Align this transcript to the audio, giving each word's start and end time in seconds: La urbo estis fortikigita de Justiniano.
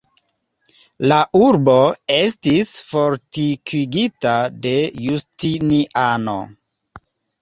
La 1.11 1.17
urbo 1.47 1.75
estis 2.15 2.71
fortikigita 2.87 4.35
de 4.67 4.73
Justiniano. 5.07 6.39